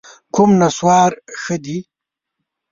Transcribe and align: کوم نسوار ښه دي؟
کوم 0.35 0.49
نسوار 0.59 1.11
ښه 1.41 1.55
دي؟ 1.63 1.77